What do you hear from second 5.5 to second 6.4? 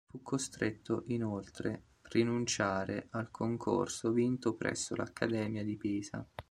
di Pisa.